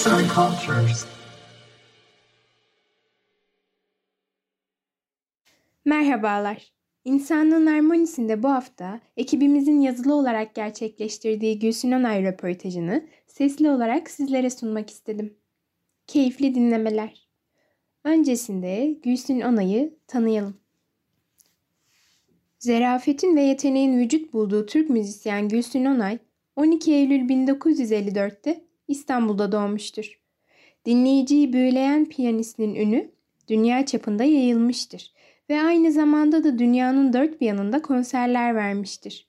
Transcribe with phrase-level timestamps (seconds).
[0.00, 1.04] Arts and Cultures.
[5.84, 6.72] Merhabalar.
[7.04, 14.90] İnsanlığın Harmonisi'nde bu hafta ekibimizin yazılı olarak gerçekleştirdiği Gülsün Onay röportajını sesli olarak sizlere sunmak
[14.90, 15.36] istedim.
[16.06, 17.28] Keyifli dinlemeler.
[18.04, 20.56] Öncesinde Gülsün Onay'ı tanıyalım.
[22.58, 26.18] Zerafetin ve yeteneğin vücut bulduğu Türk müzisyen Gülsün Onay,
[26.56, 30.20] 12 Eylül 1954'te İstanbul'da doğmuştur.
[30.86, 33.10] Dinleyiciyi büyüleyen piyanistin ünü
[33.48, 35.12] dünya çapında yayılmıştır
[35.50, 39.28] ve aynı zamanda da dünyanın dört bir yanında konserler vermiştir.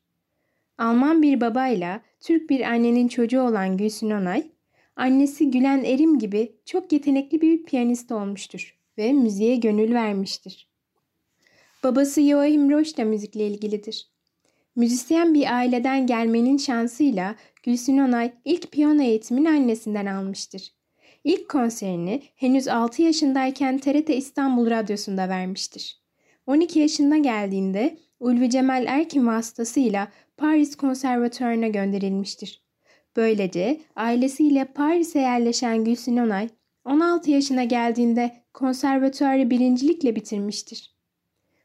[0.78, 4.44] Alman bir babayla Türk bir annenin çocuğu olan Gülsün Onay,
[4.96, 10.70] annesi Gülen Erim gibi çok yetenekli bir piyanist olmuştur ve müziğe gönül vermiştir.
[11.84, 14.08] Babası Joachim Roche da müzikle ilgilidir.
[14.76, 20.74] Müzisyen bir aileden gelmenin şansıyla Gülsün Onay ilk piyano eğitimini annesinden almıştır.
[21.24, 26.02] İlk konserini henüz 6 yaşındayken TRT İstanbul Radyosu'nda vermiştir.
[26.48, 32.62] 12 yaşına geldiğinde Ulvi Cemal Erkin vasıtasıyla Paris Konservatuarı'na gönderilmiştir.
[33.16, 36.50] Böylece ailesiyle Paris'e yerleşen Gülsün Onay
[36.86, 40.96] 16 yaşına geldiğinde konservatuarı birincilikle bitirmiştir.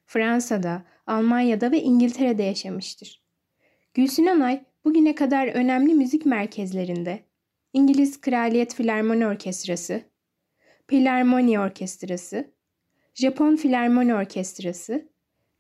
[0.07, 3.23] Fransa'da, Almanya'da ve İngiltere'de yaşamıştır.
[3.95, 7.21] Gülsün Onay bugüne kadar önemli müzik merkezlerinde
[7.73, 10.03] İngiliz Kraliyet Filarmoni Orkestrası,
[10.89, 12.51] Filarmoni Orkestrası,
[13.15, 15.09] Japon Filarmoni Orkestrası,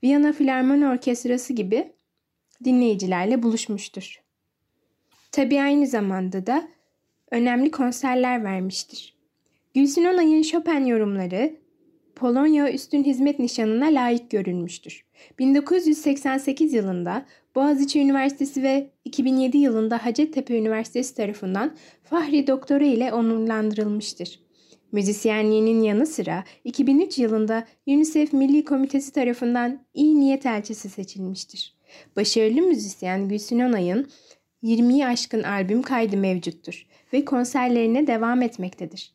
[0.03, 1.93] Viyana Filarmoni Orkestrası gibi
[2.65, 4.23] dinleyicilerle buluşmuştur.
[5.33, 6.69] Tabi aynı zamanda da
[7.31, 9.17] önemli konserler vermiştir.
[9.75, 11.57] Gülsün Onay'ın Chopin yorumları
[12.17, 15.05] Polonya Üstün Hizmet Nişanı'na layık görülmüştür.
[15.39, 24.41] 1988 yılında Boğaziçi Üniversitesi ve 2007 yılında Hacettepe Üniversitesi tarafından Fahri Doktora ile onurlandırılmıştır.
[24.93, 31.77] Müzisyenliğinin yanı sıra 2003 yılında UNICEF Milli Komitesi tarafından iyi niyet elçisi seçilmiştir.
[32.17, 34.07] Başarılı müzisyen Gülsün Onay'ın
[34.63, 39.15] 20'yi aşkın albüm kaydı mevcuttur ve konserlerine devam etmektedir.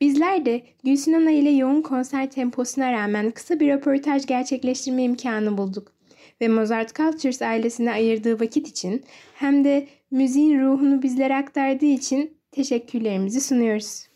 [0.00, 5.92] Bizler de Gülsün Ana ile yoğun konser temposuna rağmen kısa bir röportaj gerçekleştirme imkanı bulduk.
[6.42, 9.04] Ve Mozart Cultures ailesine ayırdığı vakit için
[9.34, 14.06] hem de müziğin ruhunu bizlere aktardığı için teşekkürlerimizi sunuyoruz.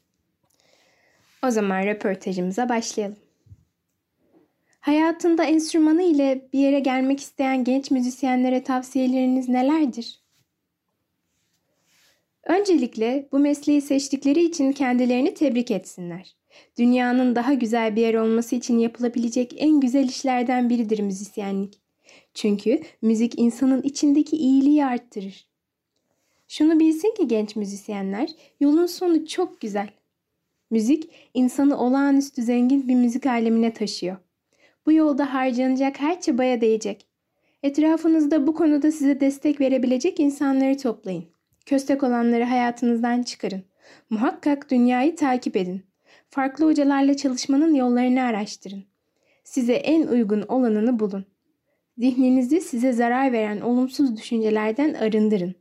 [1.46, 3.16] O zaman röportajımıza başlayalım.
[4.80, 10.20] Hayatında enstrümanı ile bir yere gelmek isteyen genç müzisyenlere tavsiyeleriniz nelerdir?
[12.44, 16.36] Öncelikle bu mesleği seçtikleri için kendilerini tebrik etsinler.
[16.78, 21.85] Dünyanın daha güzel bir yer olması için yapılabilecek en güzel işlerden biridir müzisyenlik.
[22.36, 25.48] Çünkü müzik insanın içindeki iyiliği arttırır.
[26.48, 28.30] Şunu bilsin ki genç müzisyenler,
[28.60, 29.88] yolun sonu çok güzel.
[30.70, 34.16] Müzik insanı olağanüstü zengin bir müzik alemine taşıyor.
[34.86, 37.06] Bu yolda harcanacak her çabaya değecek.
[37.62, 41.24] Etrafınızda bu konuda size destek verebilecek insanları toplayın.
[41.66, 43.62] Köstek olanları hayatınızdan çıkarın.
[44.10, 45.82] Muhakkak dünyayı takip edin.
[46.30, 48.84] Farklı hocalarla çalışmanın yollarını araştırın.
[49.44, 51.35] Size en uygun olanını bulun.
[51.98, 55.54] Zihninizi size zarar veren olumsuz düşüncelerden arındırın.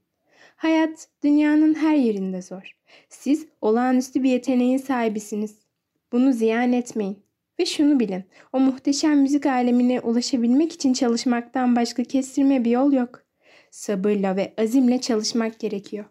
[0.56, 2.72] Hayat dünyanın her yerinde zor.
[3.10, 5.60] Siz olağanüstü bir yeteneğin sahibisiniz.
[6.12, 7.20] Bunu ziyan etmeyin.
[7.60, 13.26] Ve şunu bilin, o muhteşem müzik alemine ulaşabilmek için çalışmaktan başka kestirme bir yol yok
[13.76, 16.06] sabırla ve azimle çalışmak gerekiyor.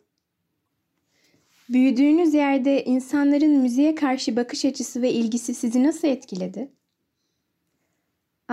[1.69, 6.73] Büyüdüğünüz yerde insanların müziğe karşı bakış açısı ve ilgisi sizi nasıl etkiledi?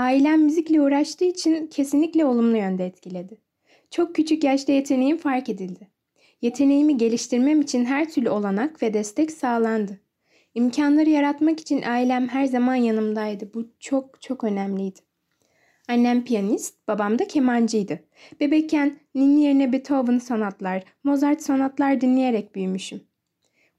[0.01, 3.37] Ailem müzikle uğraştığı için kesinlikle olumlu yönde etkiledi.
[3.91, 5.87] Çok küçük yaşta yeteneğim fark edildi.
[6.41, 9.99] Yeteneğimi geliştirmem için her türlü olanak ve destek sağlandı.
[10.53, 13.53] İmkanları yaratmak için ailem her zaman yanımdaydı.
[13.53, 14.99] Bu çok çok önemliydi.
[15.87, 17.99] Annem piyanist, babam da kemancıydı.
[18.39, 23.01] Bebekken ninni yerine Beethoven sonatlar, Mozart sonatlar dinleyerek büyümüşüm.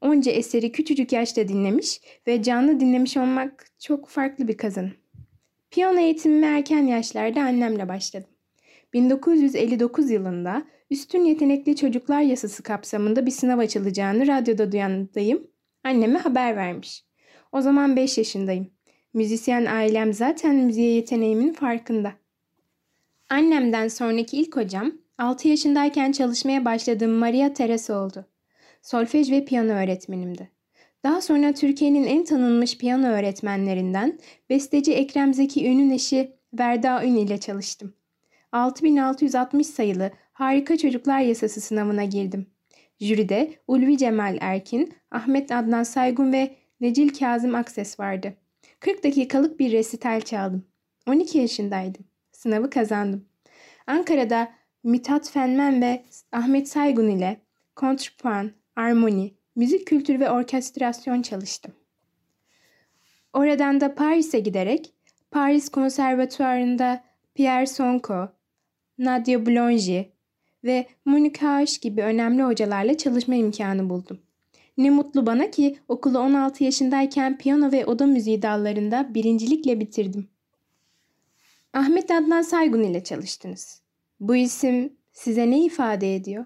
[0.00, 5.01] Onca eseri küçücük yaşta dinlemiş ve canlı dinlemiş olmak çok farklı bir kazanım.
[5.72, 8.30] Piyano eğitimime erken yaşlarda annemle başladım.
[8.92, 15.46] 1959 yılında Üstün Yetenekli Çocuklar Yasası kapsamında bir sınav açılacağını radyoda duyan dayım
[15.84, 17.04] anneme haber vermiş.
[17.52, 18.70] O zaman 5 yaşındayım.
[19.14, 22.12] Müzisyen ailem zaten müziğe yeteneğimin farkında.
[23.28, 28.26] Annemden sonraki ilk hocam 6 yaşındayken çalışmaya başladığım Maria Teresa oldu.
[28.82, 30.51] Solfej ve piyano öğretmenimdi.
[31.04, 34.19] Daha sonra Türkiye'nin en tanınmış piyano öğretmenlerinden
[34.50, 37.94] besteci Ekrem Zeki Ün'ün eşi Verda Ün ile çalıştım.
[38.52, 42.46] 6660 sayılı Harika Çocuklar Yasası sınavına girdim.
[43.00, 48.34] Jüride Ulvi Cemal Erkin, Ahmet Adnan Saygun ve Necil Kazım Akses vardı.
[48.81, 50.64] 40 dakikalık bir resital çaldım.
[51.08, 52.04] 12 yaşındaydım.
[52.32, 53.25] Sınavı kazandım.
[53.87, 54.52] Ankara'da
[54.84, 57.40] Mithat Fenmen ve Ahmet Saygun ile
[57.76, 61.72] kontrpuan, armoni, müzik kültürü ve orkestrasyon çalıştım.
[63.32, 64.93] Oradan da Paris'e giderek
[65.31, 67.04] Paris Konservatuarı'nda
[67.34, 68.28] Pierre Sonko,
[68.99, 70.04] Nadia Boulanger
[70.64, 74.20] ve Monica Aş gibi önemli hocalarla çalışma imkanı buldum.
[74.76, 80.28] Ne mutlu bana ki okulu 16 yaşındayken piyano ve oda müziği dallarında birincilikle bitirdim.
[81.72, 83.82] Ahmet Adnan Saygun ile çalıştınız.
[84.20, 86.44] Bu isim size ne ifade ediyor?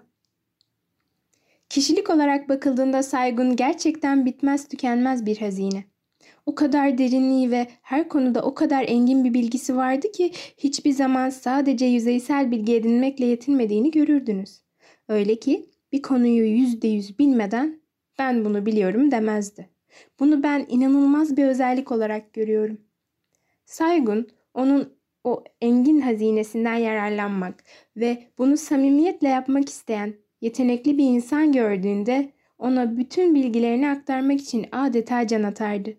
[1.69, 5.83] Kişilik olarak bakıldığında Saygun gerçekten bitmez tükenmez bir hazine.
[6.45, 11.29] O kadar derinliği ve her konuda o kadar engin bir bilgisi vardı ki hiçbir zaman
[11.29, 14.61] sadece yüzeysel bilgi edinmekle yetinmediğini görürdünüz.
[15.07, 17.81] Öyle ki bir konuyu yüzde yüz bilmeden
[18.19, 19.69] ben bunu biliyorum demezdi.
[20.19, 22.81] Bunu ben inanılmaz bir özellik olarak görüyorum.
[23.65, 27.63] Saygun onun o engin hazinesinden yararlanmak
[27.97, 35.27] ve bunu samimiyetle yapmak isteyen yetenekli bir insan gördüğünde ona bütün bilgilerini aktarmak için adeta
[35.27, 35.97] can atardı.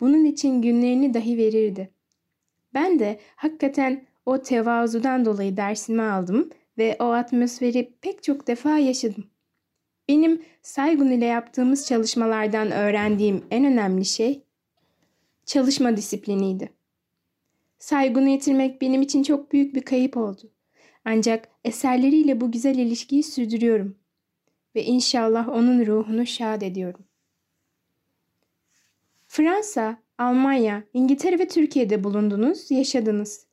[0.00, 1.90] Bunun için günlerini dahi verirdi.
[2.74, 9.24] Ben de hakikaten o tevazudan dolayı dersimi aldım ve o atmosferi pek çok defa yaşadım.
[10.08, 14.42] Benim Saygun ile yaptığımız çalışmalardan öğrendiğim en önemli şey
[15.46, 16.72] çalışma disipliniydi.
[17.78, 20.50] Saygun'u yitirmek benim için çok büyük bir kayıp oldu.
[21.12, 23.96] Ancak eserleriyle bu güzel ilişkiyi sürdürüyorum
[24.74, 27.04] ve inşallah onun ruhunu şad ediyorum.
[29.26, 33.46] Fransa, Almanya, İngiltere ve Türkiye'de bulundunuz, yaşadınız.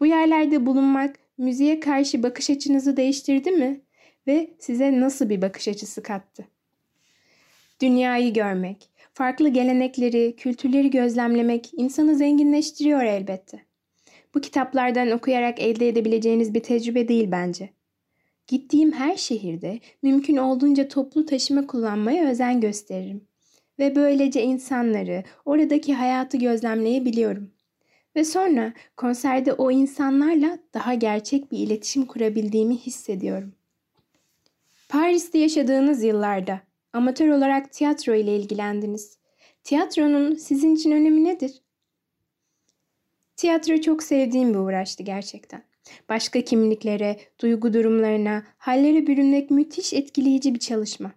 [0.00, 3.80] Bu yerlerde bulunmak müziğe karşı bakış açınızı değiştirdi mi
[4.26, 6.48] ve size nasıl bir bakış açısı kattı?
[7.82, 13.73] Dünyayı görmek, farklı gelenekleri, kültürleri gözlemlemek insanı zenginleştiriyor elbette.
[14.34, 17.70] Bu kitaplardan okuyarak elde edebileceğiniz bir tecrübe değil bence.
[18.46, 23.28] Gittiğim her şehirde mümkün olduğunca toplu taşıma kullanmaya özen gösteririm
[23.78, 27.50] ve böylece insanları, oradaki hayatı gözlemleyebiliyorum.
[28.16, 33.52] Ve sonra konserde o insanlarla daha gerçek bir iletişim kurabildiğimi hissediyorum.
[34.88, 36.60] Paris'te yaşadığınız yıllarda
[36.92, 39.18] amatör olarak tiyatro ile ilgilendiniz.
[39.64, 41.63] Tiyatronun sizin için önemi nedir?
[43.36, 45.62] Tiyatro çok sevdiğim bir uğraştı gerçekten.
[46.08, 51.12] Başka kimliklere, duygu durumlarına, hallere bürünmek müthiş etkileyici bir çalışma.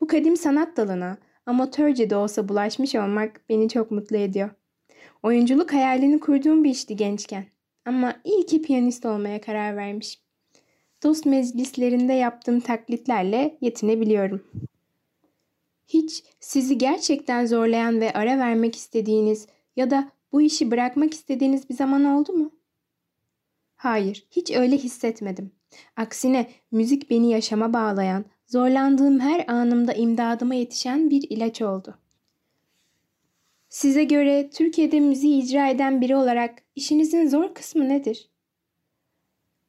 [0.00, 4.50] Bu kadim sanat dalına amatörce de olsa bulaşmış olmak beni çok mutlu ediyor.
[5.22, 7.44] Oyunculuk hayalini kurduğum bir işti gençken.
[7.84, 10.20] Ama iyi ki piyanist olmaya karar vermiş.
[11.02, 14.44] Dost meclislerinde yaptığım taklitlerle yetinebiliyorum.
[15.88, 19.46] Hiç sizi gerçekten zorlayan ve ara vermek istediğiniz
[19.76, 22.50] ya da bu işi bırakmak istediğiniz bir zaman oldu mu?
[23.76, 25.52] Hayır, hiç öyle hissetmedim.
[25.96, 31.98] Aksine müzik beni yaşama bağlayan, zorlandığım her anımda imdadıma yetişen bir ilaç oldu.
[33.68, 38.30] Size göre Türkiye'de müziği icra eden biri olarak işinizin zor kısmı nedir?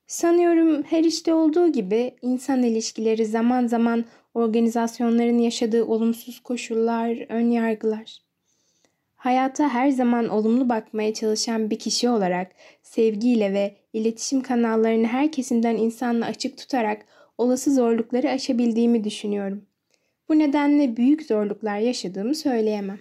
[0.07, 8.26] Sanıyorum her işte olduğu gibi insan ilişkileri zaman zaman organizasyonların yaşadığı olumsuz koşullar, ön yargılar.
[9.27, 15.75] Hayata her zaman olumlu bakmaya çalışan bir kişi olarak sevgiyle ve iletişim kanallarını her kesimden
[15.75, 17.05] insanla açık tutarak
[17.37, 19.65] olası zorlukları aşabildiğimi düşünüyorum.
[20.29, 22.99] Bu nedenle büyük zorluklar yaşadığımı söyleyemem.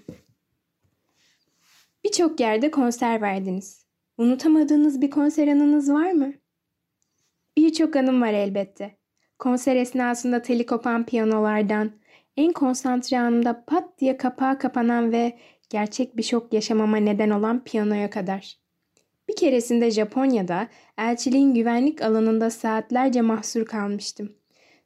[2.05, 3.85] Birçok yerde konser verdiniz.
[4.19, 6.33] Unutamadığınız bir konser anınız var mı?
[7.57, 8.97] Birçok anım var elbette.
[9.39, 11.91] Konser esnasında teli kopan piyanolardan,
[12.37, 15.39] en konsantre anımda pat diye kapağı kapanan ve
[15.71, 18.59] gerçek bir şok yaşamama neden olan piyanoya kadar.
[19.29, 20.69] Bir keresinde Japonya'da
[20.99, 24.33] elçiliğin güvenlik alanında saatlerce mahsur kalmıştım.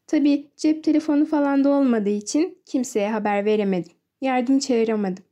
[0.07, 3.93] Tabi cep telefonu falan da olmadığı için kimseye haber veremedim.
[4.21, 5.25] Yardım çağıramadım.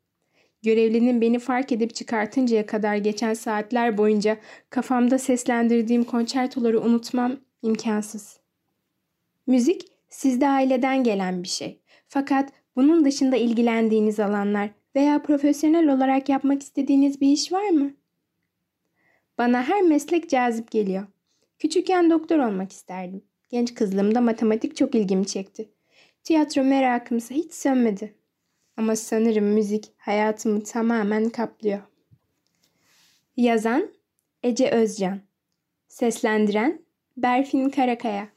[0.63, 4.39] Görevlinin beni fark edip çıkartıncaya kadar geçen saatler boyunca
[4.71, 8.41] kafamda seslendirdiğim konçertoları unutmam imkansız.
[9.47, 11.81] Müzik sizde aileden gelen bir şey.
[12.09, 17.95] Fakat bunun dışında ilgilendiğiniz alanlar veya profesyonel olarak yapmak istediğiniz bir iş var mı?
[19.39, 21.07] Bana her meslek cazip geliyor.
[21.59, 23.23] Küçükken doktor olmak isterdim.
[23.49, 25.69] Genç kızlığımda matematik çok ilgimi çekti.
[26.25, 28.15] Tiyatro merakımsa hiç sönmedi.
[28.77, 31.81] Ama sanırım müzik hayatımı tamamen kaplıyor.
[33.37, 33.91] Yazan
[34.43, 35.21] Ece Özcan
[35.89, 36.83] Seslendiren
[37.17, 38.29] Berfin Karakaya